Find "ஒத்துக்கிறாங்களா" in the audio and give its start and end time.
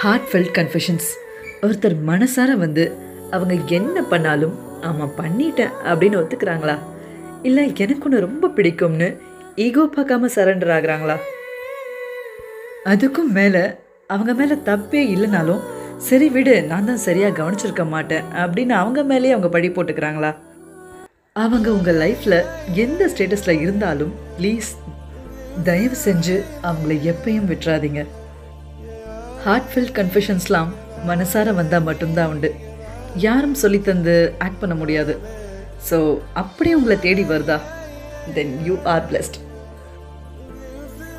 6.20-6.76